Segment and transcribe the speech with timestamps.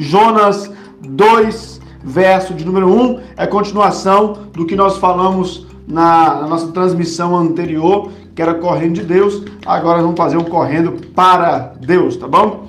[0.00, 0.72] Jonas
[1.02, 7.36] 2, verso de número 1, é continuação do que nós falamos na, na nossa transmissão
[7.36, 9.44] anterior, que era correndo de Deus.
[9.66, 12.66] Agora vamos fazer um correndo para Deus, tá bom?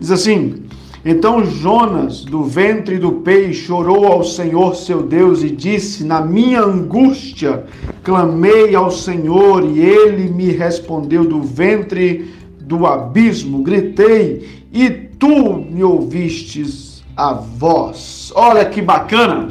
[0.00, 0.64] Diz assim:
[1.04, 6.62] Então Jonas, do ventre do peixe, chorou ao Senhor seu Deus e disse: Na minha
[6.62, 7.64] angústia
[8.02, 15.84] clamei ao Senhor e ele me respondeu do ventre do abismo, gritei e tu me
[15.84, 18.32] ouvistes a voz.
[18.34, 19.50] Olha que bacana!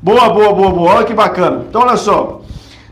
[0.00, 1.64] Boa, boa, boa, boa, olha que bacana.
[1.68, 2.42] Então, olha só.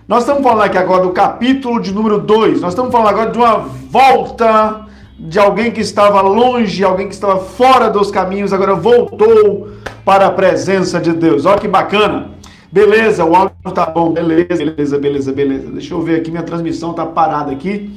[0.09, 2.61] Nós estamos falando aqui agora do capítulo de número 2.
[2.61, 7.39] Nós estamos falando agora de uma volta de alguém que estava longe, alguém que estava
[7.39, 9.69] fora dos caminhos, agora voltou
[10.05, 11.47] para a presença de Deus.
[11.47, 12.31] Olha que bacana.
[12.73, 14.11] Beleza, o áudio tá bom.
[14.11, 15.71] Beleza, beleza, beleza, beleza.
[15.71, 17.97] Deixa eu ver aqui, minha transmissão tá parada aqui.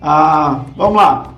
[0.00, 1.34] Ah, vamos lá.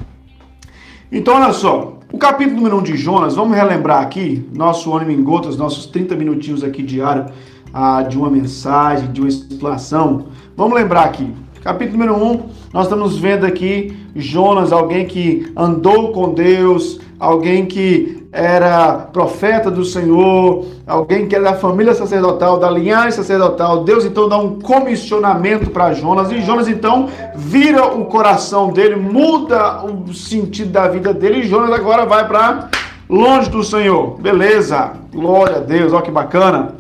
[1.11, 1.99] Então, olha só.
[2.21, 6.15] Capítulo número 1 um de Jonas, vamos relembrar aqui, nosso ônibus em gotas, nossos 30
[6.17, 7.33] minutinhos aqui diário
[7.73, 10.27] ah, de uma mensagem, de uma explanação.
[10.55, 11.33] Vamos lembrar aqui.
[11.63, 12.43] Capítulo número 1, um,
[12.75, 19.85] nós estamos vendo aqui Jonas, alguém que andou com Deus, alguém que era profeta do
[19.85, 23.83] Senhor, alguém que era da família sacerdotal, da linhagem sacerdotal.
[23.83, 29.85] Deus então dá um comissionamento para Jonas e Jonas então vira o coração dele, muda
[29.85, 32.69] o sentido da vida dele e Jonas agora vai para
[33.09, 34.17] longe do Senhor.
[34.21, 36.77] Beleza, glória a Deus, olha que bacana.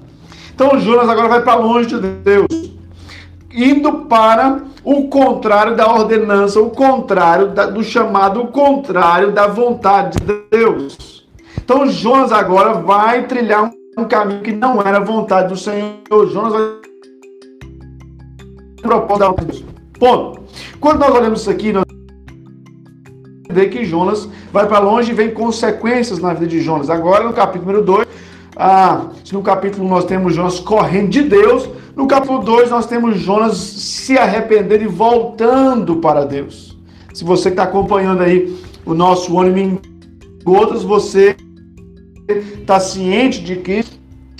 [0.54, 2.46] Então Jonas agora vai para longe de Deus,
[3.52, 10.18] indo para o contrário da ordenança, o contrário da, do chamado, o contrário da vontade
[10.20, 11.19] de Deus.
[11.70, 16.28] Então Jonas agora vai trilhar um caminho que não era vontade do Senhor.
[16.28, 16.62] Jonas vai
[18.82, 19.32] propor da.
[19.96, 20.40] Ponto.
[20.80, 21.84] Quando nós olhamos isso aqui, nós
[23.48, 26.90] ver que Jonas vai para longe e vem consequências na vida de Jonas.
[26.90, 28.08] Agora, no capítulo número 2,
[28.56, 33.56] ah, no capítulo nós temos Jonas correndo de Deus, no capítulo 2 nós temos Jonas
[33.56, 36.76] se arrependendo e voltando para Deus.
[37.14, 39.78] Se você está acompanhando aí o nosso ônibus
[40.42, 41.36] gotas, você
[42.32, 43.84] está ciente de que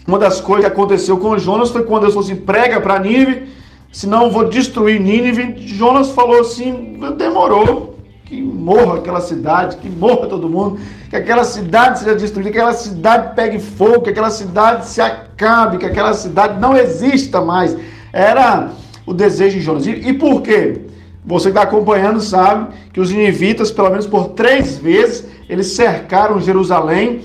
[0.07, 3.49] uma das coisas que aconteceu com Jonas foi quando Deus falou assim: prega para Nínive,
[3.93, 5.55] senão vou destruir Nínive.
[5.67, 10.79] Jonas falou assim: demorou, que morra aquela cidade, que morra todo mundo,
[11.09, 15.79] que aquela cidade seja destruída, que aquela cidade pegue fogo, que aquela cidade se acabe,
[15.79, 17.77] que aquela cidade não exista mais.
[18.13, 18.71] Era
[19.07, 19.87] o desejo de Jonas.
[19.87, 20.83] E, e por quê?
[21.25, 26.41] Você que está acompanhando sabe que os ninivitas, pelo menos por três vezes, eles cercaram
[26.41, 27.23] Jerusalém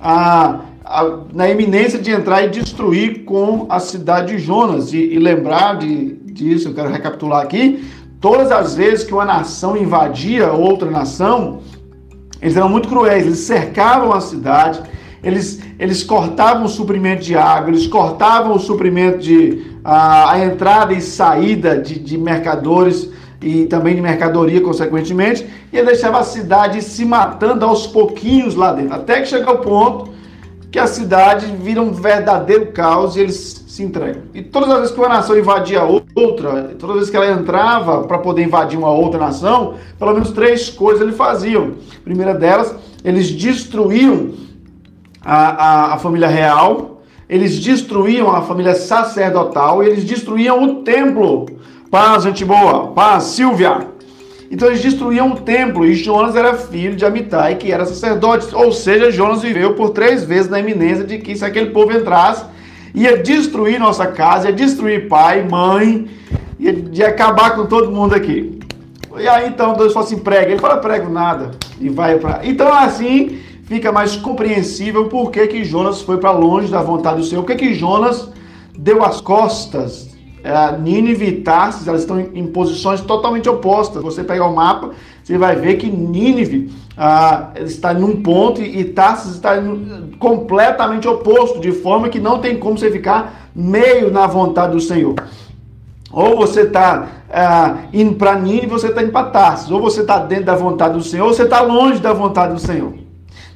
[0.00, 4.92] a, a, na iminência de entrar e destruir com a cidade de Jonas.
[4.92, 7.84] E, e lembrar de, disso, eu quero recapitular aqui,
[8.20, 11.60] todas as vezes que uma nação invadia outra nação,
[12.40, 14.80] eles eram muito cruéis, eles cercavam a cidade,
[15.22, 20.92] eles, eles cortavam o suprimento de água, eles cortavam o suprimento de a, a entrada
[20.92, 26.82] e saída de, de mercadores e também de mercadoria, consequentemente, e ele deixava a cidade
[26.82, 30.18] se matando aos pouquinhos lá dentro, até que chega o ponto
[30.70, 34.22] que a cidade vira um verdadeiro caos e eles se entregam.
[34.34, 38.02] E todas as vezes que uma nação invadia outra, todas as vezes que ela entrava
[38.02, 41.74] para poder invadir uma outra nação, pelo menos três coisas eles faziam.
[41.96, 44.32] A primeira delas, eles destruíam
[45.24, 51.46] a, a, a família real, eles destruíam a família sacerdotal e eles destruíam o templo.
[51.90, 52.88] Paz, gente boa.
[52.88, 53.88] Paz, Silvia.
[54.50, 58.54] Então eles destruíam o templo e Jonas era filho de Amitai, que era sacerdote.
[58.54, 62.44] Ou seja, Jonas viveu por três vezes na iminência de que se aquele povo entrasse,
[62.94, 66.10] ia destruir nossa casa, ia destruir pai, mãe,
[66.60, 68.58] ia, ia acabar com todo mundo aqui.
[69.16, 70.50] E aí então Deus falou assim, prega.
[70.50, 71.52] Ele fala, prego nada.
[71.80, 72.40] E vai para.
[72.44, 77.24] Então assim fica mais compreensível por que, que Jonas foi para longe da vontade do
[77.24, 77.42] Senhor.
[77.42, 78.28] Por que, que Jonas
[78.76, 80.07] deu as costas
[80.42, 84.02] é, Nínive e Tarsis, elas estão em, posições totalmente opostas.
[84.02, 84.90] Você pegar o mapa,
[85.22, 91.60] você vai ver que Nínive ah, está num ponto e, Tarsis está no, completamente oposto,
[91.60, 95.14] de forma que não tem como você ficar meio na vontade do Senhor.
[96.10, 99.70] Ou você está ah, indo para Nínive, você está indo para Tarsis.
[99.70, 102.60] Ou você está dentro da vontade do Senhor, ou você está longe da vontade do
[102.60, 102.94] Senhor.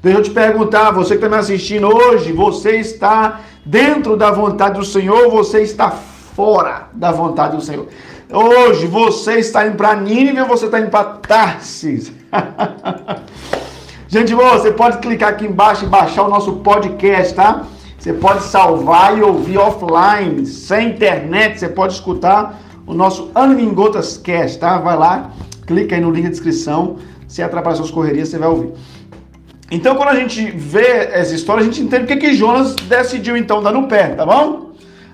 [0.02, 4.78] Deixa eu te perguntar, você que está me assistindo hoje, você está dentro da vontade
[4.78, 5.90] do Senhor, você está
[6.34, 7.87] fora da vontade do Senhor.
[8.31, 12.12] Hoje você está indo para Nínive você está indo para Tarsis?
[14.08, 17.67] Gente boa, você pode clicar aqui embaixo e baixar o nosso podcast, tá?
[17.99, 23.73] Você pode salvar e ouvir offline, sem internet, você pode escutar o nosso Anime em
[23.73, 24.78] Gotas Cast, tá?
[24.78, 25.31] Vai lá,
[25.67, 26.96] clica aí no link da descrição,
[27.28, 28.73] se atrapalhar suas correrias, você vai ouvir.
[29.70, 33.62] Então, quando a gente vê essa história, a gente entende porque que Jonas decidiu então
[33.62, 34.73] dar no pé, tá bom?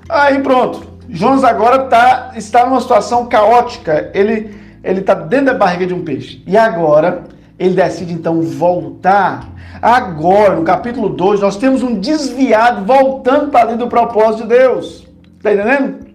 [0.08, 0.97] Aí pronto.
[1.08, 4.10] Jonas agora tá, está numa situação caótica.
[4.14, 6.42] Ele ele está dentro da barriga de um peixe.
[6.46, 7.24] E agora
[7.58, 9.48] ele decide então voltar.
[9.82, 15.06] Agora, no capítulo 2, nós temos um desviado voltando para dentro do propósito de Deus.
[15.36, 16.06] Está entendendo?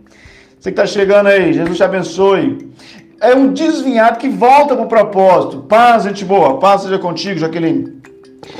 [0.60, 2.74] Você que está chegando aí, Jesus te abençoe.
[3.22, 5.60] É um desviado que volta para o propósito.
[5.62, 6.60] Paz, gente boa.
[6.60, 8.01] Paz seja contigo, Jaqueline.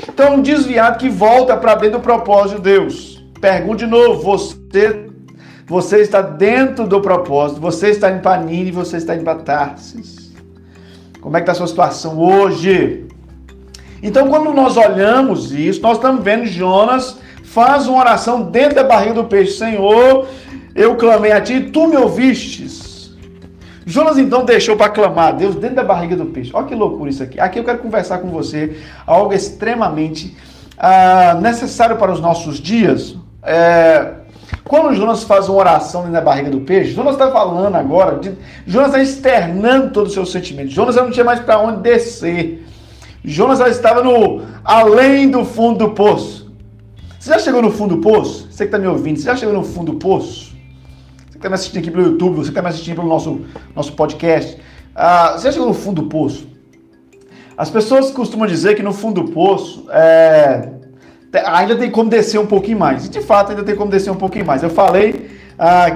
[0.08, 3.22] Então, é um desviado que volta para dentro do propósito de Deus.
[3.40, 5.03] Pergunto de novo: você,
[5.66, 7.60] você está dentro do propósito?
[7.60, 10.32] Você está em Panini, você está em Tarsis?
[11.20, 13.06] Como é que está a sua situação hoje?
[14.02, 19.14] Então, quando nós olhamos isso, nós estamos vendo Jonas faz uma oração dentro da barriga
[19.14, 19.52] do peixe.
[19.52, 20.26] Senhor,
[20.74, 23.14] eu clamei a ti, tu me ouvistes.
[23.86, 26.50] Jonas então deixou para clamar a Deus dentro da barriga do peixe.
[26.52, 27.38] Olha que loucura isso aqui.
[27.38, 28.76] Aqui eu quero conversar com você
[29.06, 30.36] algo extremamente
[30.76, 33.16] ah, necessário para os nossos dias.
[33.42, 34.14] É,
[34.64, 38.32] quando Jonas faz uma oração da barriga do peixe, Jonas está falando agora, de,
[38.66, 40.72] Jonas está externando todos os seus sentimentos.
[40.72, 42.66] Jonas não tinha mais para onde descer.
[43.22, 46.50] Jonas estava no além do fundo do poço.
[47.18, 48.48] Você já chegou no fundo do poço?
[48.50, 50.54] Você que está me ouvindo, você já chegou no fundo do poço?
[51.26, 53.42] Você que está me assistindo aqui pelo YouTube, você que está me assistindo pelo nosso,
[53.74, 54.58] nosso podcast.
[54.94, 56.46] Ah, você já chegou no fundo do poço?
[57.56, 60.73] As pessoas costumam dizer que no fundo do poço é,
[61.44, 63.06] ainda tem como descer um pouquinho mais.
[63.06, 64.62] E de fato ainda tem como descer um pouquinho mais.
[64.62, 65.86] Eu falei, ah,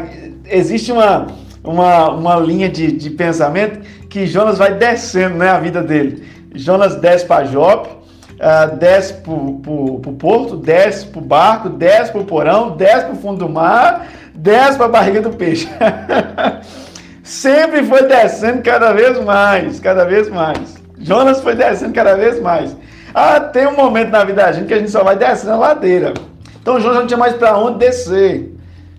[0.47, 1.27] existe uma,
[1.63, 6.27] uma, uma linha de, de pensamento que Jonas vai descendo né, a vida dele.
[6.55, 12.21] Jonas desce para Jope, uh, desce para o porto, desce para o barco, desce para
[12.21, 15.69] o porão, desce para o fundo do mar, desce para a barriga do peixe.
[17.23, 20.79] Sempre foi descendo cada vez mais, cada vez mais.
[20.99, 22.75] Jonas foi descendo cada vez mais.
[23.15, 25.57] Ah, tem um momento na vida da gente que a gente só vai descendo a
[25.57, 26.15] ladeira.
[26.61, 28.55] Então Jonas não tinha mais para onde descer.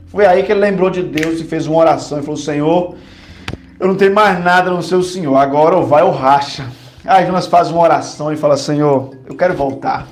[0.08, 2.96] Foi aí que ele lembrou de Deus e fez uma oração e falou: Senhor,
[3.80, 6.66] eu não tenho mais nada no seu Senhor, agora ou vai ou racha.
[7.06, 10.08] Aí Jonas faz uma oração e fala: Senhor, eu quero voltar.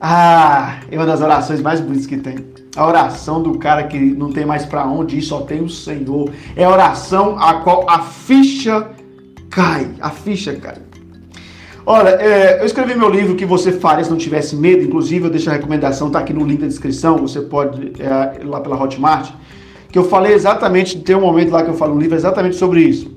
[0.00, 2.46] Ah, é uma das orações mais bonitas que tem.
[2.76, 6.30] A oração do cara que não tem mais para onde ir, só tem o Senhor.
[6.54, 8.88] É a oração a qual a ficha
[9.50, 9.90] cai.
[10.00, 10.85] A ficha cai.
[11.88, 14.82] Olha, é, eu escrevi meu livro que você faria se não tivesse medo.
[14.82, 17.16] Inclusive, eu deixo a recomendação, tá aqui no link da descrição.
[17.18, 19.30] Você pode é, ir lá pela Hotmart.
[19.88, 22.80] Que eu falei exatamente, tem um momento lá que eu falo no livro exatamente sobre
[22.82, 23.14] isso.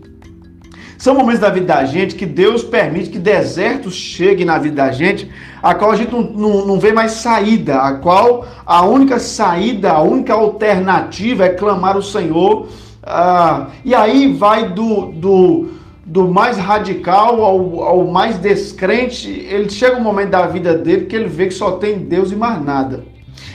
[0.99, 4.91] São momentos da vida da gente que Deus permite que desertos cheguem na vida da
[4.91, 5.31] gente,
[5.63, 9.93] a qual a gente não, não, não vê mais saída, a qual a única saída,
[9.93, 12.67] a única alternativa é clamar o Senhor.
[13.01, 15.69] Ah, e aí vai do, do,
[16.09, 21.15] do mais radical ao, ao mais descrente, ele chega um momento da vida dele que
[21.15, 23.03] ele vê que só tem Deus e mais nada.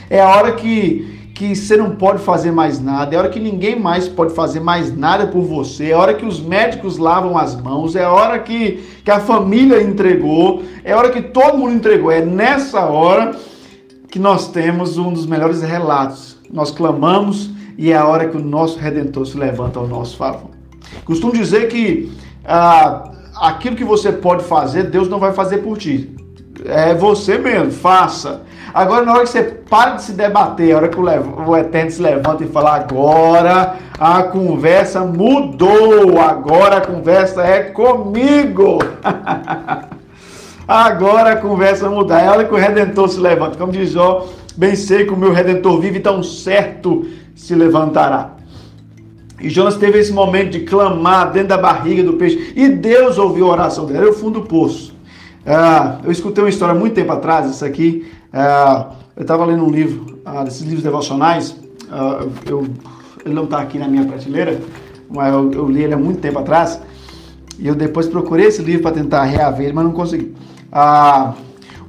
[0.09, 3.77] É a hora que que você não pode fazer mais nada, é hora que ninguém
[3.77, 7.93] mais pode fazer mais nada por você, é hora que os médicos lavam as mãos,
[7.93, 12.09] é hora que, que a família entregou, é hora que todo mundo entregou.
[12.09, 13.35] É nessa hora
[14.09, 16.37] que nós temos um dos melhores relatos.
[16.49, 20.51] Nós clamamos e é a hora que o nosso Redentor se levanta ao nosso favor.
[21.03, 22.09] Costumo dizer que
[22.47, 26.15] ah, aquilo que você pode fazer, Deus não vai fazer por ti.
[26.65, 28.41] É você mesmo, faça.
[28.73, 31.05] Agora, na hora que você para de se debater, a hora que o,
[31.47, 38.79] o Eterno se levanta e fala, agora a conversa mudou, agora a conversa é comigo.
[40.67, 42.19] agora a conversa muda.
[42.19, 43.57] É a hora que o Redentor se levanta.
[43.57, 44.25] Como diz Jó,
[44.57, 48.34] bem sei que o meu Redentor vive, tão certo se levantará.
[49.45, 52.51] E Jonas teve esse momento de clamar dentro da barriga do peixe.
[52.55, 53.99] E Deus ouviu a oração dele.
[53.99, 54.95] Era o fundo do poço.
[55.45, 58.11] Ah, eu escutei uma história muito tempo atrás, isso aqui.
[58.33, 61.55] Ah, eu estava lendo um livro, ah, desses livros devocionais.
[61.91, 62.65] Ah, eu,
[63.23, 64.59] ele não está aqui na minha prateleira,
[65.07, 66.81] mas eu, eu, li ele há muito tempo atrás.
[67.59, 70.33] E eu depois procurei esse livro para tentar reaver ele, mas não consegui.
[70.71, 71.35] Ah,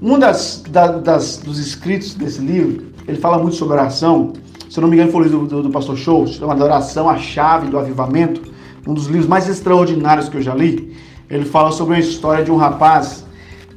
[0.02, 4.34] um das, da, das, dos escritos desse livro, ele fala muito sobre oração.
[4.76, 7.16] Se não me engano, foi o livro do, do, do pastor Show, chamado Oração, a
[7.16, 8.42] Chave do Avivamento.
[8.86, 10.94] Um dos livros mais extraordinários que eu já li.
[11.30, 13.24] Ele fala sobre a história de um rapaz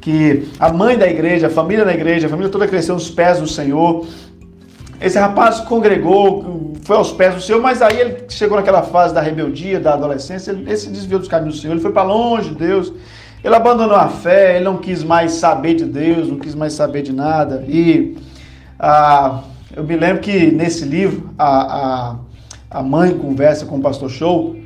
[0.01, 3.39] que a mãe da igreja, a família da igreja, a família toda cresceu aos pés
[3.39, 4.05] do Senhor.
[4.99, 9.21] Esse rapaz congregou, foi aos pés do Senhor, mas aí ele chegou naquela fase da
[9.21, 12.49] rebeldia, da adolescência, ele, ele se desviou dos caminhos do Senhor, ele foi para longe
[12.49, 12.91] de Deus,
[13.41, 17.03] ele abandonou a fé, ele não quis mais saber de Deus, não quis mais saber
[17.03, 17.63] de nada.
[17.69, 18.17] E
[18.77, 19.43] ah,
[19.79, 22.15] eu me lembro que nesse livro, a, a,
[22.69, 24.57] a mãe conversa com o pastor Show,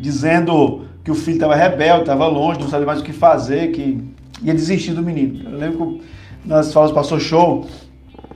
[0.00, 4.02] dizendo que o filho estava rebelde, estava longe, não sabia mais o que fazer, que
[4.42, 5.48] ia desistir do menino.
[5.48, 6.00] Eu lembro
[6.42, 7.64] que nas falas do pastor Show,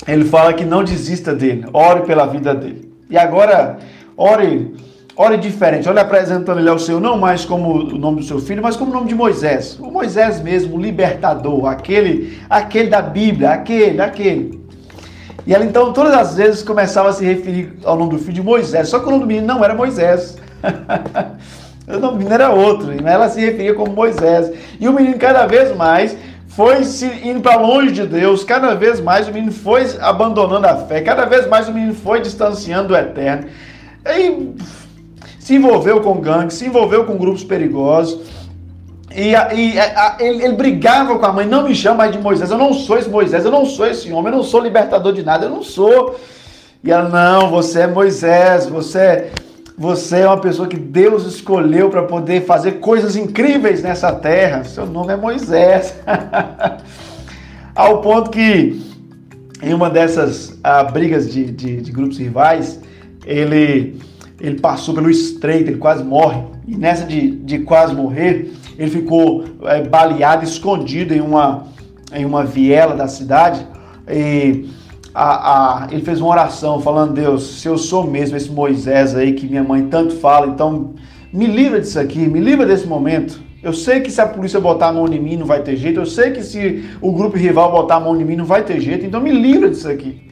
[0.06, 2.92] ele fala que não desista dele, ore pela vida dele.
[3.10, 3.76] E agora,
[4.16, 4.72] ore,
[5.16, 8.62] ore diferente, ore apresentando ele ao Senhor, não mais como o nome do seu filho,
[8.62, 9.80] mas como o nome de Moisés.
[9.80, 14.59] O Moisés mesmo, o libertador, aquele, aquele da Bíblia, aquele, aquele.
[15.46, 18.42] E ela então, todas as vezes, começava a se referir ao nome do filho de
[18.42, 20.36] Moisés, só que o nome do menino não era Moisés.
[21.88, 24.52] o nome do menino era outro, mas ela se referia como Moisés.
[24.78, 26.16] E o menino, cada vez mais,
[26.48, 30.76] foi se indo para longe de Deus, cada vez mais o menino foi abandonando a
[30.76, 33.46] fé, cada vez mais o menino foi distanciando do eterno.
[34.04, 34.54] E
[35.38, 38.20] se envolveu com gangues, se envolveu com grupos perigosos.
[39.14, 42.58] E, e a, ele, ele, brigava com a mãe, não me chama de Moisés, eu
[42.58, 45.46] não sou esse Moisés, eu não sou esse homem, eu não sou libertador de nada,
[45.46, 46.18] eu não sou.
[46.82, 49.30] E ela, não, você é Moisés, você é
[49.80, 54.62] você é uma pessoa que Deus escolheu para poder fazer coisas incríveis nessa terra.
[54.62, 55.94] Seu nome é Moisés.
[57.74, 58.78] Ao ponto que,
[59.62, 62.78] em uma dessas ah, brigas de, de, de, grupos rivais,
[63.24, 63.98] ele,
[64.40, 66.42] ele passou pelo estreito, ele quase morre.
[66.66, 71.66] E nessa de, de quase morrer, ele ficou é, baleado, escondido em uma,
[72.12, 73.66] em uma viela da cidade.
[74.08, 74.68] E
[75.14, 79.32] a, a, ele fez uma oração falando, Deus, se eu sou mesmo esse Moisés aí
[79.32, 80.94] que minha mãe tanto fala, então
[81.32, 83.40] me livra disso aqui, me livra desse momento.
[83.62, 86.00] Eu sei que se a polícia botar a mão em mim não vai ter jeito,
[86.00, 88.80] eu sei que se o grupo rival botar a mão em mim não vai ter
[88.80, 90.29] jeito, então me livra disso aqui.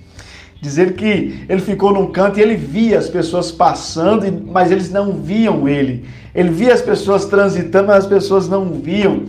[0.61, 5.13] Dizer que ele ficou num canto e ele via as pessoas passando, mas eles não
[5.13, 6.05] viam ele.
[6.35, 9.25] Ele via as pessoas transitando, mas as pessoas não viam.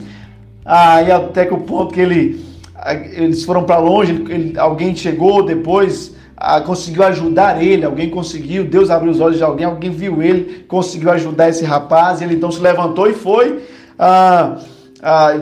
[0.66, 2.50] Ah, e até que o ponto que ele
[3.14, 8.90] eles foram para longe, ele, alguém chegou depois, ah, conseguiu ajudar ele, alguém conseguiu, Deus
[8.90, 12.62] abriu os olhos de alguém, alguém viu ele, conseguiu ajudar esse rapaz, ele então se
[12.62, 13.64] levantou e foi,
[13.98, 14.58] ah,
[15.02, 15.38] ah,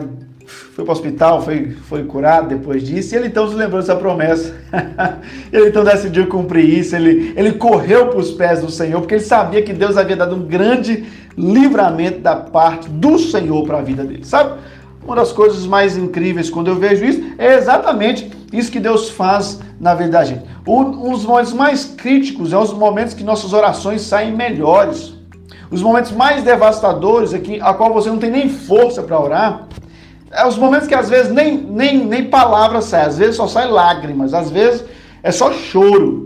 [0.48, 3.96] foi para o hospital, foi, foi curado depois disso, e ele então se lembrou dessa
[3.96, 4.56] promessa,
[5.52, 9.24] ele então decidiu cumprir isso, ele, ele correu para os pés do Senhor, porque ele
[9.24, 11.06] sabia que Deus havia dado um grande
[11.38, 14.58] livramento da parte do Senhor para a vida dele, sabe?
[15.04, 19.60] Uma das coisas mais incríveis quando eu vejo isso é exatamente isso que Deus faz
[19.80, 20.44] na vida da gente.
[20.66, 25.14] Um dos momentos mais críticos é os momentos que nossas orações saem melhores.
[25.70, 29.67] Os momentos mais devastadores é que, a qual você não tem nem força para orar.
[30.32, 33.70] É os momentos que às vezes nem, nem, nem palavras saem, às vezes só sai
[33.70, 34.84] lágrimas, às vezes
[35.24, 36.26] é só choro.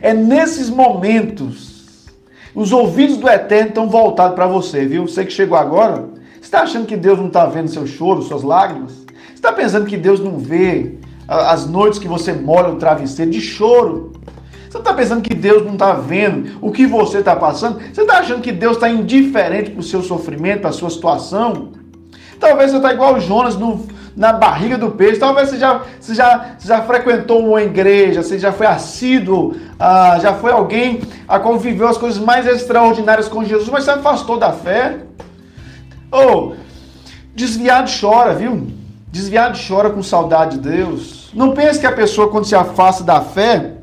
[0.00, 2.06] É nesses momentos
[2.54, 5.06] os ouvidos do Eterno estão voltados para você, viu?
[5.06, 6.08] Você que chegou agora,
[6.40, 9.06] está achando que Deus não está vendo seu choro, suas lágrimas?
[9.34, 10.94] Está pensando que Deus não vê
[11.28, 14.12] as noites que você molha o travesseiro de choro?
[14.68, 17.78] Você está pensando que Deus não está vendo o que você está passando?
[17.78, 21.77] Você está achando que Deus está indiferente para o seu sofrimento, para a sua situação?
[22.38, 25.18] Talvez você está igual Jonas no, na barriga do peixe.
[25.18, 30.18] Talvez você já, você já, você já frequentou uma igreja, você já foi assíduo, ah,
[30.20, 34.38] já foi alguém a qual viveu as coisas mais extraordinárias com Jesus, mas se afastou
[34.38, 34.98] da fé.
[36.10, 36.56] Ou, oh,
[37.34, 38.66] desviado chora, viu?
[39.10, 41.30] Desviado chora com saudade de Deus.
[41.34, 43.74] Não pense que a pessoa, quando se afasta da fé,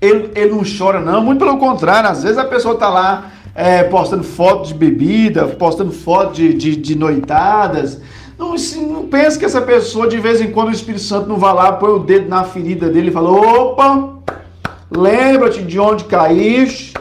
[0.00, 1.22] ele, ele não chora, não.
[1.22, 5.90] Muito pelo contrário, às vezes a pessoa está lá é, postando foto de bebida, postando
[5.90, 8.00] foto de, de, de noitadas.
[8.38, 8.54] Não,
[8.86, 11.72] não pense que essa pessoa, de vez em quando, o Espírito Santo não vai lá,
[11.72, 14.10] põe o dedo na ferida dele e fala: opa,
[14.88, 16.94] lembra-te de onde caíste.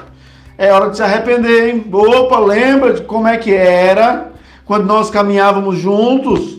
[0.58, 1.86] É hora de se arrepender, hein?
[1.94, 4.32] Opa, lembra de como é que era
[4.66, 6.58] quando nós caminhávamos juntos.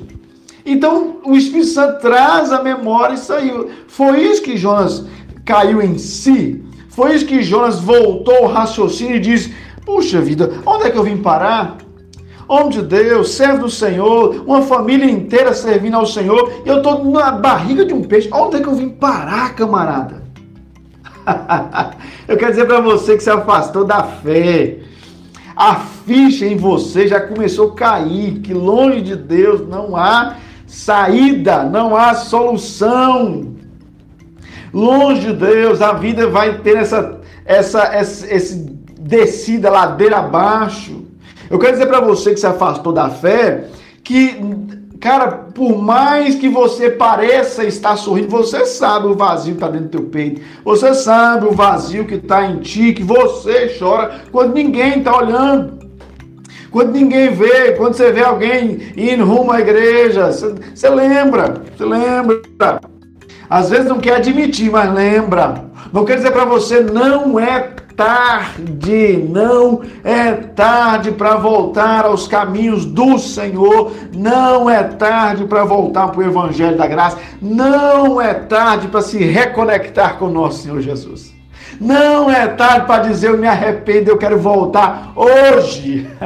[0.65, 3.69] Então o Espírito Santo traz a memória e saiu.
[3.89, 5.05] Foi isso que Jonas
[5.45, 6.63] caiu em si.
[6.89, 9.53] Foi isso que Jonas voltou ao raciocínio e disse:
[9.89, 11.79] Puxa vida, onde é que eu vim parar?
[12.47, 17.03] Homem de Deus, servo do Senhor, uma família inteira servindo ao Senhor, e eu estou
[17.07, 18.29] na barriga de um peixe.
[18.31, 20.23] Onde é que eu vim parar, camarada?
[22.29, 24.81] eu quero dizer para você que se afastou da fé,
[25.57, 31.65] a ficha em você já começou a cair, que longe de Deus não há saída,
[31.65, 33.55] não há solução.
[34.71, 38.78] Longe de Deus, a vida vai ter essa, essa, essa esse
[39.09, 41.03] descida ladeira abaixo.
[41.49, 43.65] Eu quero dizer para você que se afastou da fé
[44.05, 44.37] que
[45.01, 49.87] Cara, por mais que você pareça estar sorrindo, você sabe o vazio que está dentro
[49.87, 50.41] do teu peito.
[50.65, 55.79] Você sabe o vazio que está em ti, que você chora quando ninguém está olhando.
[56.73, 62.81] Quando ninguém vê, quando você vê alguém indo rumo à igreja, você, lembra, você lembra.
[63.49, 65.65] Às vezes não quer admitir, mas lembra.
[65.93, 72.85] Não quer dizer para você, não é tarde, não é tarde para voltar aos caminhos
[72.85, 78.87] do Senhor, não é tarde para voltar para o Evangelho da Graça, não é tarde
[78.87, 81.35] para se reconectar com o nosso Senhor Jesus.
[81.81, 86.09] Não é tarde para dizer eu me arrependo, eu quero voltar hoje.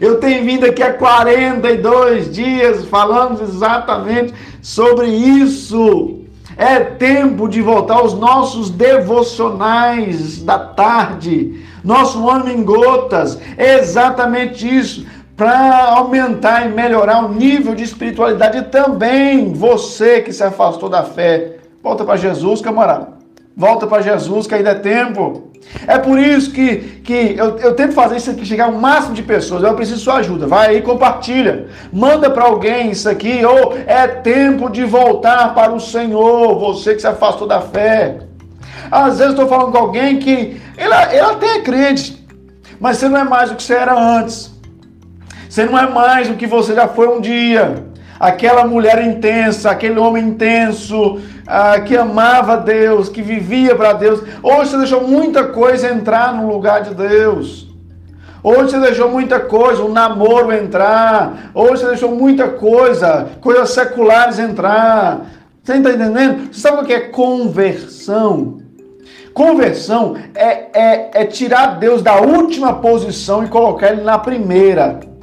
[0.00, 6.23] Eu tenho vindo aqui há 42 dias falando exatamente sobre isso.
[6.56, 13.38] É tempo de voltar aos nossos devocionais da tarde, nosso ano em gotas.
[13.56, 15.06] É exatamente isso.
[15.36, 19.52] Para aumentar e melhorar o nível de espiritualidade também.
[19.52, 23.23] Você que se afastou da fé, volta para Jesus, camarada.
[23.56, 25.52] Volta para Jesus, que ainda é tempo.
[25.86, 29.22] É por isso que, que eu, eu tento fazer isso aqui, chegar ao máximo de
[29.22, 29.62] pessoas.
[29.62, 30.46] Eu preciso de sua ajuda.
[30.46, 31.68] Vai aí, compartilha.
[31.92, 33.44] Manda para alguém isso aqui.
[33.44, 36.58] Ou é tempo de voltar para o Senhor.
[36.58, 38.18] Você que se afastou da fé.
[38.90, 42.24] Às vezes estou falando com alguém que ele, ele até é crente,
[42.78, 44.52] mas você não é mais o que você era antes.
[45.48, 47.93] Você não é mais o que você já foi um dia
[48.24, 54.22] aquela mulher intensa, aquele homem intenso, ah, que amava Deus, que vivia para Deus.
[54.42, 57.68] Hoje você deixou muita coisa entrar no lugar de Deus.
[58.42, 61.50] Hoje você deixou muita coisa, o um namoro entrar.
[61.54, 65.26] Hoje você deixou muita coisa, coisas seculares entrar.
[65.62, 66.50] Você está entendendo?
[66.50, 68.58] Você sabe o que é conversão?
[69.34, 75.13] Conversão é, é, é tirar Deus da última posição e colocar Ele na primeira.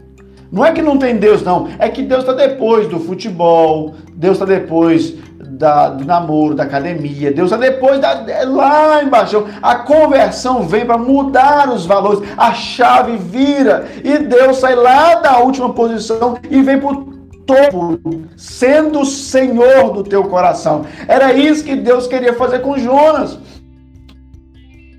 [0.51, 1.69] Não é que não tem Deus, não.
[1.79, 7.31] É que Deus está depois do futebol, Deus está depois da, do namoro, da academia.
[7.31, 9.45] Deus está depois da, lá embaixo.
[9.61, 12.27] A conversão vem para mudar os valores.
[12.35, 17.11] A chave vira e Deus sai lá da última posição e vem para o
[17.45, 17.99] topo,
[18.35, 20.85] sendo o Senhor do teu coração.
[21.07, 23.39] Era isso que Deus queria fazer com Jonas.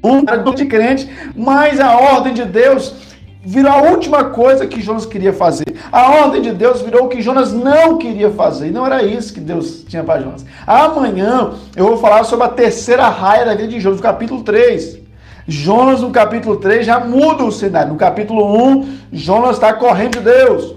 [0.05, 3.12] Um de crente, mas a ordem de Deus
[3.45, 5.67] virou a última coisa que Jonas queria fazer.
[5.91, 8.69] A ordem de Deus virou o que Jonas não queria fazer.
[8.69, 10.45] E não era isso que Deus tinha para Jonas.
[10.67, 15.03] Amanhã eu vou falar sobre a terceira raia da vida de Jonas, no capítulo 3.
[15.47, 17.93] Jonas, no capítulo 3, já muda o cenário.
[17.93, 20.77] No capítulo 1, Jonas está correndo de Deus.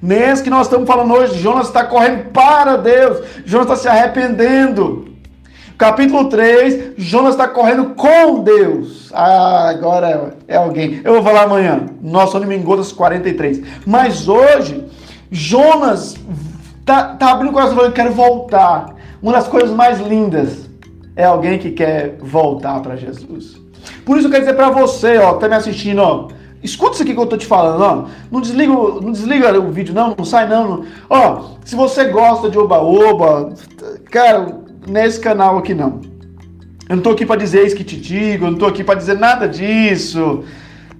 [0.00, 3.26] Nesse que nós estamos falando hoje, Jonas está correndo para Deus.
[3.44, 5.15] Jonas está se arrependendo.
[5.78, 9.10] Capítulo 3, Jonas está correndo com Deus.
[9.12, 11.02] Ah, agora é alguém.
[11.04, 11.84] Eu vou falar amanhã.
[12.00, 13.62] Nosso anime em Gotas 43.
[13.84, 14.86] Mas hoje,
[15.30, 16.16] Jonas
[16.84, 18.94] tá, tá abrindo o coração falando, quero voltar.
[19.20, 20.66] Uma das coisas mais lindas
[21.14, 23.60] é alguém que quer voltar para Jesus.
[24.06, 26.28] Por isso eu quero dizer para você, ó, que tá me assistindo, ó,
[26.62, 28.08] Escuta isso aqui que eu tô te falando, ó.
[28.30, 30.84] Não desliga, não desliga o vídeo, não, não sai não.
[31.08, 33.52] Ó, se você gosta de oba-oba,
[34.10, 36.00] cara, nesse canal aqui não.
[36.88, 38.98] Eu não estou aqui para dizer isso que te digo, eu não estou aqui para
[38.98, 40.44] dizer nada disso.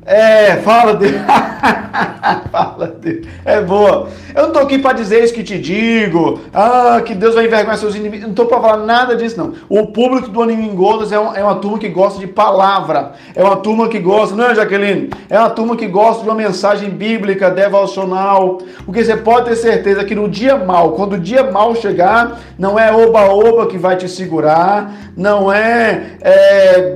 [0.06, 1.14] É, fala Deus.
[2.52, 3.26] fala Deus.
[3.44, 4.08] É boa.
[4.32, 6.40] Eu não estou aqui para dizer isso que te digo.
[6.54, 8.22] Ah, que Deus vai envergonhar seus inimigos.
[8.22, 9.54] Não estou para falar nada disso, não.
[9.68, 13.14] O público do Animingodas é, um, é uma turma que gosta de palavra.
[13.34, 15.10] É uma turma que gosta, não é, Jaqueline?
[15.28, 18.58] É uma turma que gosta de uma mensagem bíblica, devocional.
[18.84, 22.78] Porque você pode ter certeza que no dia mal, quando o dia mal chegar, não
[22.78, 26.94] é oba-oba que vai te segurar, não é, é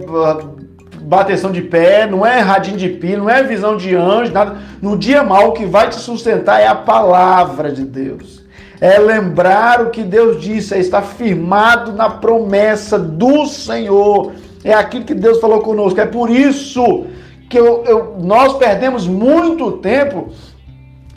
[1.02, 4.58] bateção de pé, não é radinho de pilha, não é visão de anjo, nada.
[4.80, 8.44] No dia mal, o que vai te sustentar é a palavra de Deus.
[8.80, 14.32] É lembrar o que Deus disse, é estar firmado na promessa do Senhor.
[14.64, 16.00] É aquilo que Deus falou conosco.
[16.00, 17.06] É por isso
[17.48, 20.30] que eu, eu, nós perdemos muito tempo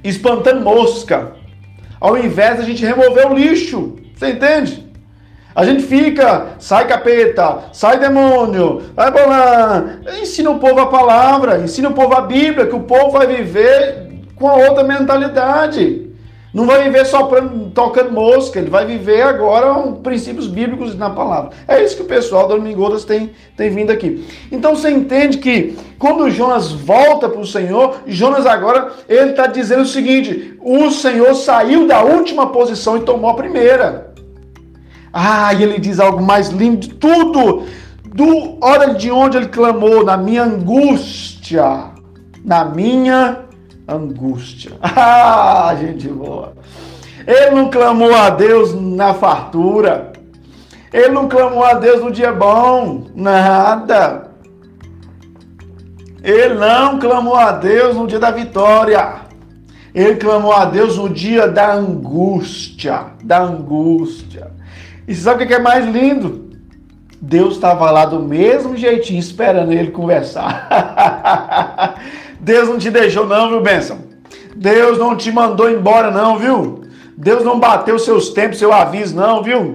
[0.04, 1.34] espantando mosca,
[2.02, 3.96] ao invés da gente remover o lixo.
[4.16, 4.83] Você entende?
[5.56, 10.00] A gente fica, sai capeta, sai demônio, vai bolar.
[10.22, 14.08] Ensina o povo a palavra, ensina o povo a Bíblia, que o povo vai viver
[14.36, 16.14] com a outra mentalidade.
[16.54, 17.28] Não vai viver só
[17.74, 21.50] tocando mosca, ele vai viver agora um, princípios bíblicos na palavra.
[21.68, 24.24] É isso que o pessoal da Domingodas tem, tem vindo aqui.
[24.52, 29.82] Então você entende que quando Jonas volta para o Senhor, Jonas agora ele está dizendo
[29.82, 34.14] o seguinte: o Senhor saiu da última posição e tomou a primeira.
[35.14, 37.66] Ah, e ele diz algo mais lindo de tudo.
[38.04, 41.92] Do, olha de onde ele clamou, na minha angústia.
[42.44, 43.46] Na minha
[43.88, 44.72] angústia.
[44.82, 46.54] Ah, gente boa.
[47.26, 50.12] Ele não clamou a Deus na fartura.
[50.92, 53.06] Ele não clamou a Deus no dia bom.
[53.16, 54.32] Nada.
[56.24, 59.16] Ele não clamou a Deus no dia da vitória.
[59.94, 63.08] Ele clamou a Deus no dia da angústia.
[63.24, 64.52] Da angústia.
[65.08, 66.52] E sabe o que é mais lindo?
[67.22, 71.96] Deus estava lá do mesmo jeitinho, esperando ele conversar.
[72.40, 74.00] Deus não te deixou, não, viu, Benção?
[74.56, 76.84] Deus não te mandou embora, não, viu?
[77.18, 79.74] Deus não bateu seus tempos, seu aviso, não, viu?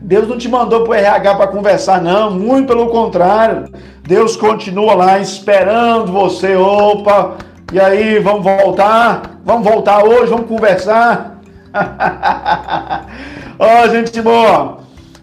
[0.00, 2.30] Deus não te mandou para o RH para conversar, não.
[2.30, 3.68] Muito pelo contrário.
[4.02, 6.54] Deus continua lá esperando você.
[6.54, 7.36] Opa,
[7.72, 9.40] e aí, vamos voltar?
[9.44, 11.35] Vamos voltar hoje, vamos conversar?
[13.58, 14.78] Ó, oh, gente boa.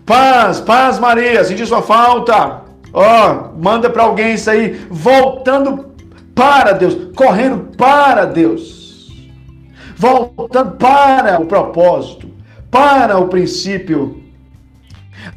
[0.06, 2.62] Paz, paz, Maria, senti sua falta.
[2.94, 4.86] Ó, oh, manda para alguém isso aí.
[4.90, 5.94] Voltando
[6.36, 9.12] para Deus, correndo para Deus.
[9.96, 12.30] Voltando para o propósito,
[12.70, 14.22] para o princípio.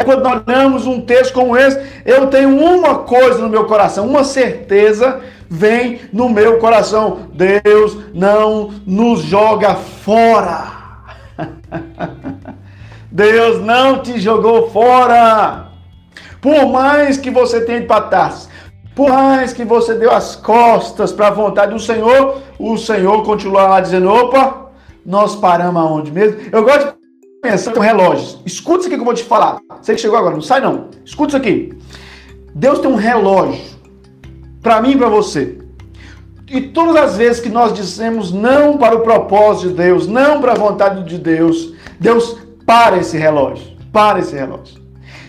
[0.05, 4.24] Quando nós lemos um texto como esse, eu tenho uma coisa no meu coração, uma
[4.24, 10.86] certeza vem no meu coração: Deus não nos joga fora.
[13.11, 15.68] Deus não te jogou fora.
[16.40, 18.49] Por mais que você tenha trás,
[18.94, 23.66] por mais que você deu as costas para a vontade do Senhor, o Senhor continua
[23.66, 24.70] lá dizendo: opa,
[25.05, 26.40] nós paramos aonde mesmo?
[26.51, 28.40] Eu gosto de pensar com relógios.
[28.44, 29.59] Escuta isso aqui que eu vou te falar.
[29.81, 30.88] Você que chegou agora, não sai não.
[31.05, 31.77] Escuta isso aqui.
[32.55, 33.61] Deus tem um relógio
[34.62, 35.59] para mim e para você.
[36.49, 40.53] E todas as vezes que nós dissemos não para o propósito de Deus, não para
[40.53, 43.77] a vontade de Deus, Deus para esse relógio.
[43.93, 44.81] Para esse relógio.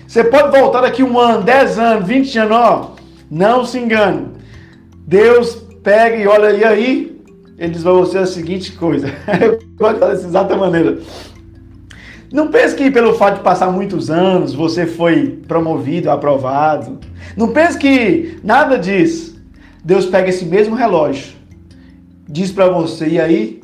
[0.08, 2.96] Você pode voltar daqui um ano, dez anos, vinte anos, ó.
[3.30, 4.28] Não se engane.
[5.06, 7.22] Deus pega e olha, e aí?
[7.58, 9.08] Ele diz para você a seguinte coisa.
[9.42, 11.00] Eu gosto dessa exata maneira.
[12.32, 17.00] Não pense que pelo fato de passar muitos anos você foi promovido, aprovado.
[17.36, 19.37] Não pense que nada disso.
[19.88, 21.34] Deus pega esse mesmo relógio,
[22.28, 23.62] diz para você, e aí?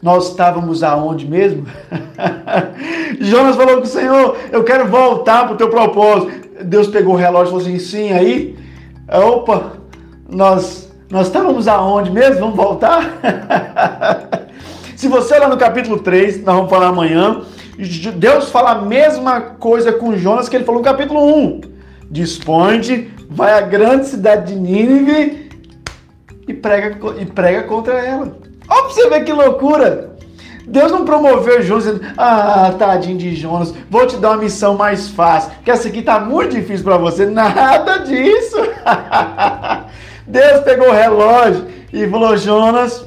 [0.00, 1.66] Nós estávamos aonde mesmo?
[3.20, 6.30] Jonas falou com o Senhor, eu quero voltar para o teu propósito.
[6.62, 8.56] Deus pegou o relógio e falou assim, sim, aí?
[9.12, 9.72] Opa,
[10.30, 12.38] nós, nós estávamos aonde mesmo?
[12.38, 13.18] Vamos voltar?
[14.94, 17.42] Se você lá no capítulo 3, nós vamos falar amanhã,
[18.14, 21.60] Deus fala a mesma coisa com Jonas que ele falou no capítulo 1.
[22.08, 25.45] Dispõe vai à grande cidade de Nínive
[26.46, 28.36] e prega, e prega contra ela.
[28.68, 30.16] Olha pra você ver que loucura!
[30.66, 35.08] Deus não promoveu Jonas dizendo, ah, tadinho de Jonas, vou te dar uma missão mais
[35.08, 37.24] fácil, que essa aqui tá muito difícil para você.
[37.30, 38.56] Nada disso!
[40.26, 43.06] Deus pegou o relógio e falou, Jonas,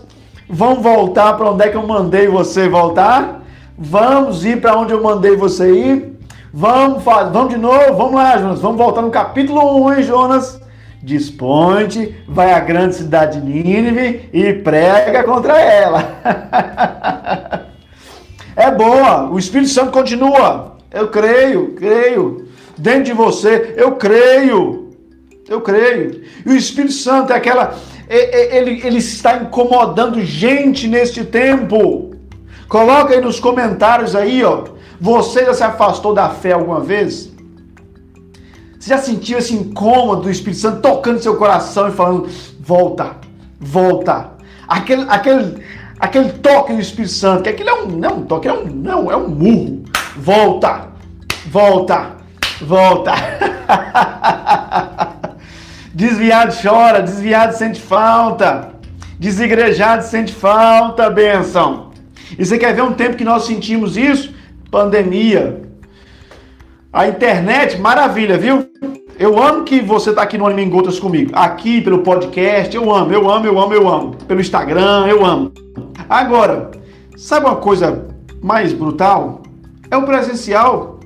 [0.50, 3.42] vamos voltar para onde é que eu mandei você voltar?
[3.78, 6.20] Vamos ir para onde eu mandei você ir.
[6.54, 8.62] Vamos, vamos de novo, vamos lá, Jonas.
[8.62, 10.60] Vamos voltar no capítulo 1, hein, Jonas?
[11.02, 16.20] Dispõe, vai à grande cidade de Nínive e prega contra ela.
[18.56, 20.78] é boa, o Espírito Santo continua.
[20.92, 22.50] Eu creio, creio.
[22.78, 24.90] Dentro de você, eu creio.
[25.48, 26.24] Eu creio.
[26.46, 27.76] E o Espírito Santo é aquela.
[28.10, 32.16] Ele, ele está incomodando gente neste tempo.
[32.68, 34.66] Coloca aí nos comentários aí, ó.
[35.00, 37.32] Você já se afastou da fé alguma vez?
[38.80, 42.30] Você já sentiu esse incômodo do Espírito Santo tocando seu coração e falando:
[42.62, 43.18] volta,
[43.60, 44.32] volta.
[44.66, 45.62] Aquele, aquele,
[46.00, 48.66] aquele toque do Espírito Santo, que aquilo é um, não é um toque, é um,
[48.66, 49.84] não, é um murro.
[50.16, 50.88] Volta,
[51.48, 52.16] volta,
[52.62, 53.12] volta.
[55.94, 58.72] desviado chora, desviado sente falta,
[59.20, 61.92] desigrejado sente falta, bênção.
[62.38, 64.34] E você quer ver um tempo que nós sentimos isso?
[64.72, 65.64] Pandemia.
[66.94, 68.69] A internet, maravilha, viu?
[69.20, 71.32] Eu amo que você está aqui no Anime Gotas comigo.
[71.34, 74.16] Aqui pelo podcast, eu amo, eu amo, eu amo, eu amo.
[74.26, 75.52] Pelo Instagram, eu amo.
[76.08, 76.72] Agora,
[77.18, 78.08] sabe uma coisa
[78.42, 79.44] mais brutal?
[79.92, 81.02] É o presencial.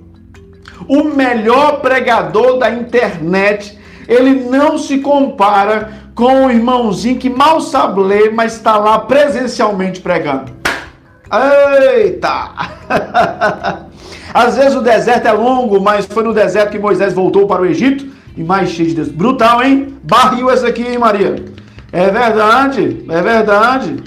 [0.88, 7.99] O melhor pregador da internet, ele não se compara com o irmãozinho que mal sabe
[7.99, 10.52] ler, mas está lá presencialmente pregando.
[11.95, 12.52] Eita!
[14.34, 17.65] Às vezes o deserto é longo, mas foi no deserto que Moisés voltou para o
[17.65, 19.10] Egito e mais cheio de Deus.
[19.10, 19.97] Brutal, hein?
[20.04, 21.36] Barril essa aqui, hein, Maria?
[21.91, 24.04] É verdade, é verdade.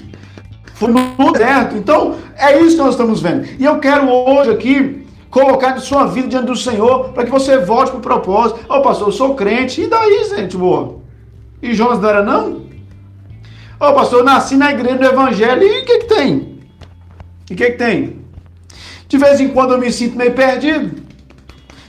[0.73, 1.75] Foi no deserto.
[1.75, 3.47] Então, é isso que nós estamos vendo.
[3.57, 7.57] E eu quero hoje aqui colocar de sua vida diante do Senhor para que você
[7.57, 8.59] volte para o propósito.
[8.69, 9.81] Ô, oh, pastor, eu sou crente.
[9.81, 10.97] E daí, gente boa?
[11.61, 12.67] E Jonas não era, não?
[13.79, 15.63] Ô, oh, pastor, eu nasci na igreja do evangelho.
[15.63, 16.59] E o que, que tem?
[17.49, 18.26] E o que, que tem?
[19.07, 21.01] De vez em quando eu me sinto meio perdido.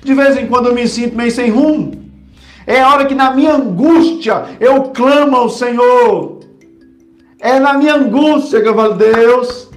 [0.02, 1.92] De vez em quando eu me sinto meio sem rumo.
[2.66, 6.40] É a hora que na minha angústia eu clamo ao Senhor.
[7.40, 9.70] É na minha angústia que eu falo, Deus,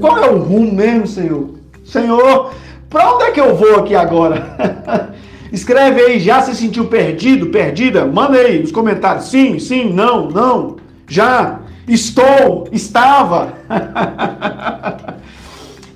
[0.00, 1.54] qual é o rumo mesmo, Senhor?
[1.84, 2.52] Senhor,
[2.90, 5.14] para onde é que eu vou aqui agora?
[5.52, 8.04] Escreve aí, já se sentiu perdido, perdida?
[8.04, 9.30] Manda aí nos comentários.
[9.30, 10.76] Sim, sim, não, não.
[11.08, 11.60] Já.
[11.88, 13.52] Estou, estava.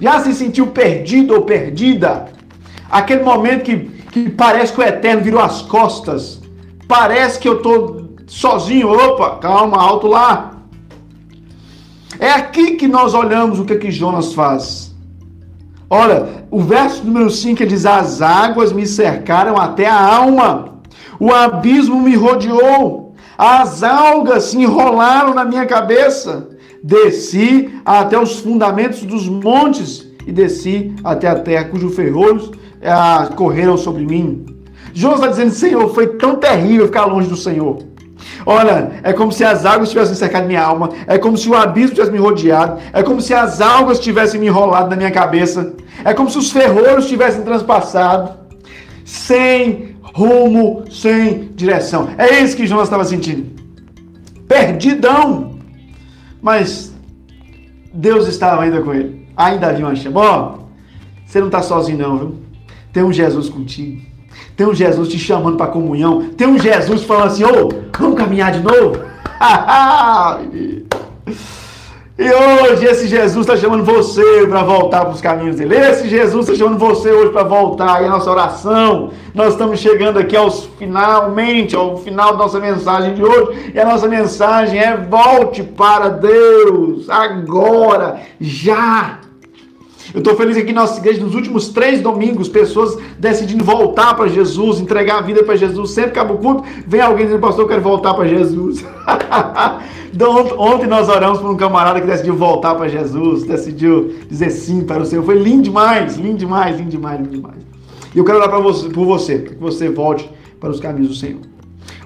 [0.00, 2.26] já se sentiu perdido ou perdida?
[2.90, 3.76] Aquele momento que,
[4.10, 6.40] que parece que o eterno virou as costas.
[6.88, 8.90] Parece que eu estou sozinho.
[8.90, 10.52] Opa, calma, alto lá.
[12.18, 14.94] É aqui que nós olhamos o que, que Jonas faz.
[15.88, 20.80] Olha, o verso número 5 diz: As águas me cercaram até a alma,
[21.18, 26.48] o abismo me rodeou, as algas se enrolaram na minha cabeça.
[26.82, 32.50] Desci até os fundamentos dos montes e desci até a terra, cujos ferrolhos
[32.82, 34.46] ah, correram sobre mim.
[34.92, 37.78] Jonas está dizendo: Senhor, foi tão terrível ficar longe do Senhor.
[38.44, 41.94] Olha, é como se as águas tivessem cercado minha alma, é como se o abismo
[41.94, 46.12] tivesse me rodeado, é como se as algas tivessem me enrolado na minha cabeça, é
[46.12, 48.32] como se os ferrolhos tivessem transpassado,
[49.04, 52.08] sem rumo, sem direção.
[52.18, 53.46] É isso que Jonas estava sentindo.
[54.46, 55.49] Perdidão.
[56.40, 56.92] Mas
[57.92, 59.28] Deus estava ainda com ele.
[59.36, 60.20] Ainda havia uma chama.
[60.20, 60.58] Ó,
[61.26, 62.38] você não está sozinho não, viu?
[62.92, 64.02] Tem um Jesus contigo.
[64.56, 66.30] Tem um Jesus te chamando para comunhão.
[66.30, 69.00] Tem um Jesus falando assim: ô, oh, vamos caminhar de novo?
[72.20, 75.74] e hoje esse Jesus está chamando você para voltar para os caminhos dele.
[75.74, 78.02] Esse Jesus está chamando você hoje para voltar.
[78.02, 83.14] E a nossa oração, nós estamos chegando aqui aos finalmente, ao final da nossa mensagem
[83.14, 83.72] de hoje.
[83.74, 89.20] E a nossa mensagem é: volte para Deus agora, já.
[90.12, 94.26] Eu estou feliz aqui na nossa igreja, nos últimos três domingos, pessoas decidindo voltar para
[94.28, 95.90] Jesus, entregar a vida para Jesus.
[95.90, 98.84] Sempre acaba o culto, vem alguém dizendo, pastor, eu quero voltar para Jesus.
[100.12, 104.82] então, ontem nós oramos por um camarada que decidiu voltar para Jesus, decidiu dizer sim
[104.82, 105.24] para o Senhor.
[105.24, 107.58] Foi lindo demais, lindo demais, lindo demais, lindo demais.
[108.12, 111.14] E eu quero orar você, por você, para que você volte para os caminhos do
[111.14, 111.40] Senhor.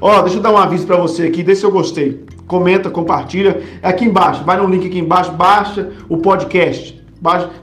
[0.00, 2.24] Ó, oh, deixa eu dar um aviso para você aqui, deixa eu gostei.
[2.46, 3.62] Comenta, compartilha.
[3.80, 7.03] É aqui embaixo, vai no link aqui embaixo, baixa o podcast.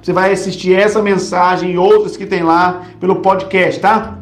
[0.02, 4.18] Você vai assistir essa mensagem e outras que tem lá pelo podcast, tá?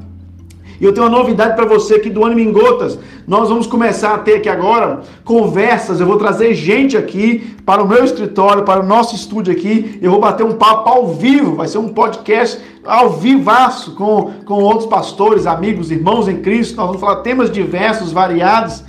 [0.81, 2.99] E eu tenho uma novidade para você aqui do Ânimo em Gotas.
[3.27, 5.99] Nós vamos começar a ter aqui agora conversas.
[5.99, 9.99] Eu vou trazer gente aqui para o meu escritório, para o nosso estúdio aqui.
[10.01, 11.55] Eu vou bater um papo ao vivo.
[11.55, 16.77] Vai ser um podcast ao vivaço com, com outros pastores, amigos, irmãos em Cristo.
[16.77, 18.83] Nós vamos falar temas diversos, variados.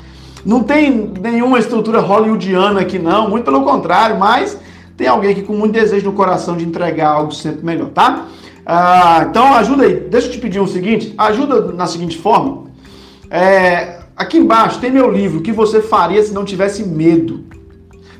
[0.45, 3.29] Não tem nenhuma estrutura hollywoodiana aqui, não.
[3.29, 4.57] Muito pelo contrário, mas
[5.01, 8.27] tem alguém aqui com muito desejo no coração de entregar algo sempre melhor, tá?
[8.67, 9.95] Ah, então ajuda aí.
[9.95, 12.65] Deixa eu te pedir o um seguinte, ajuda na seguinte forma.
[13.31, 17.47] É, aqui embaixo tem meu livro, o que você faria se não tivesse medo?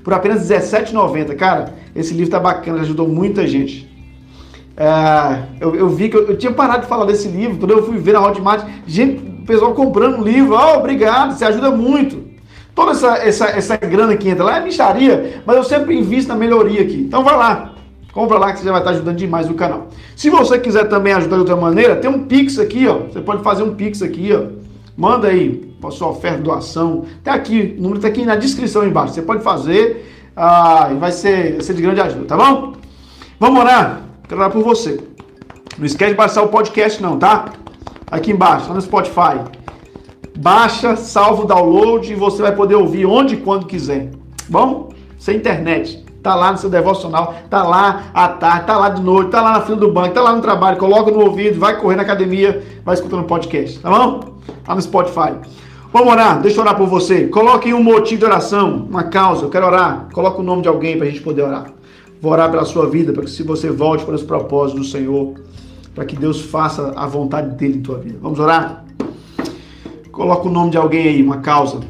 [0.03, 1.37] Por apenas R$17,90.
[1.37, 3.87] Cara, esse livro tá bacana, ajudou muita gente.
[4.75, 7.85] É, eu, eu, vi que eu, eu, tinha parado de falar desse livro, quando eu
[7.85, 12.30] fui ver na Hotmart, gente, o pessoal comprando o livro, oh, obrigado, você ajuda muito.
[12.81, 16.35] Toda essa, essa, essa grana que entra lá é micharia, mas eu sempre invisto na
[16.35, 16.97] melhoria aqui.
[16.97, 17.75] Então vai lá,
[18.11, 19.89] compra lá que você já vai estar ajudando demais o canal.
[20.17, 23.01] Se você quiser também ajudar de outra maneira, tem um Pix aqui, ó.
[23.01, 24.47] Você pode fazer um Pix aqui, ó.
[24.97, 27.05] Manda aí a sua oferta, doação.
[27.23, 29.13] Tá aqui, o número está aqui na descrição embaixo.
[29.13, 32.73] Você pode fazer ah, e vai ser, vai ser de grande ajuda, tá bom?
[33.39, 34.01] Vamos orar?
[34.27, 34.99] Quero orar por você.
[35.77, 37.53] Não esquece de baixar o podcast não, tá?
[38.11, 39.39] Aqui embaixo, lá no Spotify
[40.41, 44.11] baixa, salva o download e você vai poder ouvir onde e quando quiser.
[44.49, 44.89] Bom?
[45.19, 46.03] Sem internet.
[46.23, 49.53] Tá lá no seu devocional, tá lá à tarde, tá lá de noite, tá lá
[49.53, 52.63] na fila do banco, tá lá no trabalho, coloca no ouvido, vai correr na academia,
[52.85, 54.21] vai escutando podcast, tá bom?
[54.67, 55.33] Lá no Spotify.
[55.93, 57.27] Vamos orar, deixa eu orar por você.
[57.29, 60.09] Coloque um motivo de oração, uma causa, eu quero orar.
[60.13, 61.67] Coloque o nome de alguém para a gente poder orar.
[62.21, 65.35] Vou orar pela sua vida, para que se você volte para os propósitos do Senhor,
[65.95, 68.19] para que Deus faça a vontade dele em tua vida.
[68.21, 68.85] Vamos orar?
[70.21, 71.81] Coloca o nome de alguém aí, uma causa.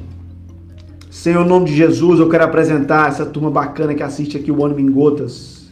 [1.10, 4.64] Senhor, em nome de Jesus, eu quero apresentar essa turma bacana que assiste aqui o
[4.64, 5.68] Ânimo em Gotas.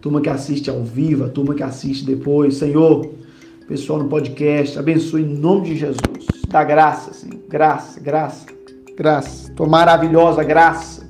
[0.00, 2.56] Turma que assiste ao vivo, turma que assiste depois.
[2.56, 3.10] Senhor,
[3.68, 6.26] pessoal no podcast, abençoe em nome de Jesus.
[6.48, 7.40] Dá graça, Senhor.
[7.46, 8.46] Graça, graça,
[8.96, 9.52] graça.
[9.52, 11.06] Tua maravilhosa graça.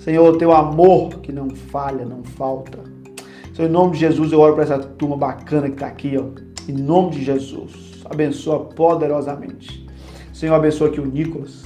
[0.00, 2.78] Senhor, teu amor que não falha, não falta.
[3.54, 6.26] Senhor, em nome de Jesus, eu oro para essa turma bacana que está aqui, ó.
[6.68, 8.02] Em nome de Jesus.
[8.04, 9.83] Abençoa poderosamente.
[10.34, 11.62] Senhor, abençoa aqui o Nicolas.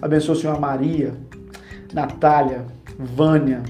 [0.00, 1.12] Abençoa, Senhor, a Maria,
[1.92, 2.64] Natália,
[2.98, 3.62] Vânia.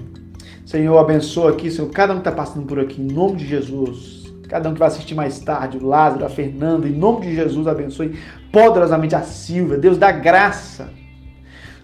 [0.64, 4.32] Senhor, abençoa aqui, Senhor, cada um que está passando por aqui, em nome de Jesus.
[4.48, 7.66] Cada um que vai assistir mais tarde, o Lázaro, a Fernanda, em nome de Jesus,
[7.66, 8.16] abençoe
[8.52, 9.76] poderosamente a Silvia.
[9.76, 10.88] Deus dá graça.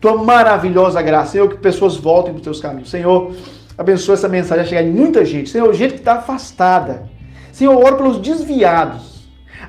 [0.01, 1.33] Tua maravilhosa graça.
[1.33, 2.89] Senhor, que pessoas voltem para os teus caminhos.
[2.89, 3.35] Senhor,
[3.77, 5.51] abençoa essa mensagem a chegar em muita gente.
[5.51, 7.11] Senhor, gente que está afastada.
[7.51, 9.14] Senhor, oro pelos desviados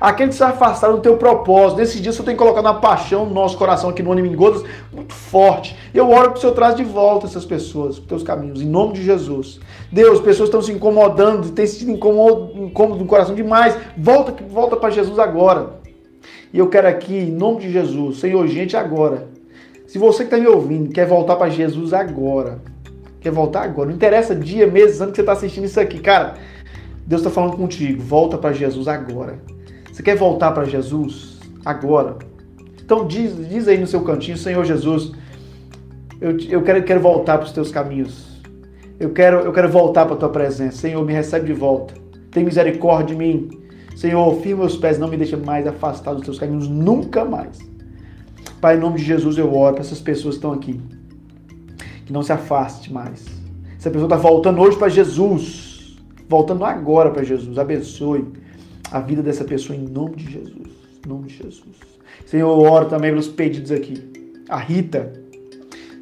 [0.00, 1.78] aqueles que se afastaram do teu propósito.
[1.78, 4.62] Nesses dias, o Senhor tem colocado uma paixão no nosso coração aqui no Anime Gotas
[4.92, 5.76] muito forte.
[5.92, 8.94] Eu oro que o Senhor traz de volta essas pessoas para teus caminhos, em nome
[8.94, 9.60] de Jesus.
[9.90, 13.76] Deus, pessoas estão se incomodando, têm sentido incômodo, no coração demais.
[13.96, 15.80] Volta, volta para Jesus agora.
[16.52, 19.28] E eu quero aqui, em nome de Jesus, Senhor, gente, agora.
[19.86, 22.60] Se você que está me ouvindo quer voltar para Jesus agora,
[23.20, 26.34] quer voltar agora, não interessa dia, mês, ano que você está assistindo isso aqui, cara,
[27.06, 29.38] Deus está falando contigo, volta para Jesus agora.
[29.96, 32.18] Você quer voltar para Jesus agora?
[32.84, 35.10] Então diz, diz aí no seu cantinho, Senhor Jesus,
[36.20, 38.42] eu, eu quero, quero voltar para os teus caminhos.
[39.00, 40.76] Eu quero, eu quero voltar para a tua presença.
[40.76, 41.94] Senhor, me recebe de volta.
[42.30, 43.48] Tem misericórdia de mim.
[43.96, 47.58] Senhor, firma meus pés, não me deixa mais afastado dos teus caminhos, nunca mais.
[48.60, 50.78] Pai, em nome de Jesus eu oro para essas pessoas que estão aqui.
[52.04, 53.24] Que não se afaste mais.
[53.78, 55.96] Essa pessoa está voltando hoje para Jesus.
[56.28, 57.58] Voltando agora para Jesus.
[57.58, 58.44] Abençoe
[58.90, 60.68] a vida dessa pessoa em nome de Jesus.
[61.04, 61.76] Em nome de Jesus.
[62.24, 64.02] Senhor, eu oro também pelos pedidos aqui.
[64.48, 65.12] A Rita.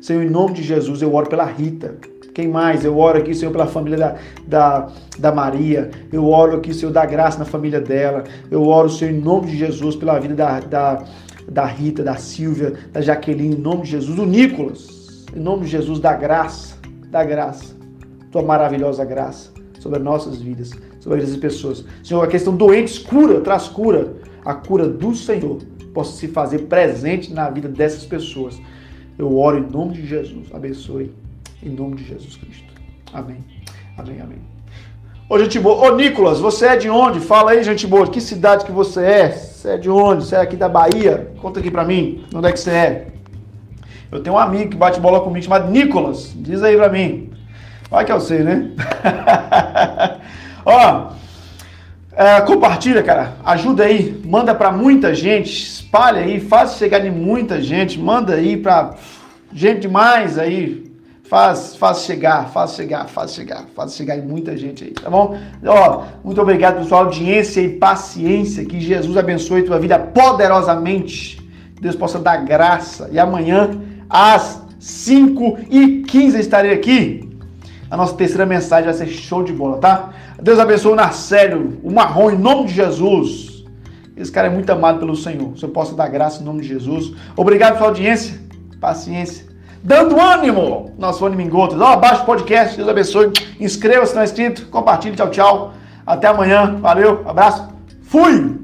[0.01, 1.97] Senhor, em nome de Jesus, eu oro pela Rita.
[2.35, 2.85] Quem mais?
[2.85, 4.17] Eu oro aqui, Senhor, pela família da,
[4.47, 5.91] da, da Maria.
[6.13, 8.25] Eu oro aqui, Senhor, da graça na família dela.
[8.51, 11.05] Eu oro, Senhor, em nome de Jesus, pela vida da, da,
[11.49, 14.19] da Rita, da Silvia, da Jaqueline, em nome de Jesus.
[14.19, 16.77] O Nicolas, em nome de Jesus, da graça,
[17.09, 17.75] da graça.
[18.33, 21.85] Tua maravilhosa graça sobre as nossas vidas, sobre essas pessoas.
[22.03, 24.15] Senhor, a questão doentes, cura, traz cura.
[24.43, 25.59] A cura do Senhor
[25.93, 28.59] possa se fazer presente na vida dessas pessoas.
[29.19, 30.47] Eu oro em nome de Jesus.
[30.55, 31.13] Abençoe
[31.63, 32.73] em nome de Jesus Cristo.
[33.13, 33.45] Amém.
[33.99, 34.39] Amém, amém.
[35.29, 35.93] Ô, gente boa.
[35.93, 37.21] Ô, Nicolas, você é de onde?
[37.21, 38.07] Fala aí, gente boa.
[38.07, 39.31] Que cidade que você é?
[39.33, 40.25] Você é de onde?
[40.25, 41.31] Você é aqui da Bahia?
[41.43, 42.25] Conta aqui pra mim.
[42.35, 43.07] Onde é que você é?
[44.11, 46.33] Eu tenho um amigo que bate bola comigo chamado Nicolas.
[46.35, 47.34] Diz aí pra mim.
[47.95, 48.71] Vai que eu sei, né?
[50.67, 51.13] Ó,
[52.13, 53.35] é, compartilha, cara.
[53.45, 54.21] Ajuda aí.
[54.25, 55.49] Manda pra muita gente.
[55.49, 56.41] Espalha aí.
[56.41, 57.97] Faz chegar de muita gente.
[58.01, 58.97] Manda aí pra
[59.53, 60.93] gente demais aí.
[61.23, 65.39] Faz, faz chegar, faz chegar, faz chegar, faz chegar em muita gente aí, tá bom?
[65.65, 68.65] Ó, muito obrigado por sua audiência e paciência.
[68.65, 71.41] Que Jesus abençoe tua vida poderosamente.
[71.81, 73.09] Deus possa dar graça.
[73.13, 73.71] E amanhã,
[74.11, 77.34] às 5 e 15 estarei aqui.
[77.91, 80.11] A nossa terceira mensagem vai ser show de bola, tá?
[80.43, 83.65] Deus abençoe o Narcélio, o Marrom, em nome de Jesus.
[84.17, 85.53] Esse cara é muito amado pelo Senhor.
[85.53, 87.13] O Senhor possa dar graça em nome de Jesus.
[87.37, 88.41] Obrigado pela audiência,
[88.81, 90.95] paciência dando ânimo.
[90.99, 91.79] Nosso ânimo em gotas.
[91.79, 93.31] Ó, abaixa o podcast, Deus abençoe.
[93.61, 95.75] Inscreva-se se não é inscrito, compartilhe, tchau, tchau.
[96.07, 97.69] Até amanhã, valeu, abraço,
[98.03, 98.64] fui!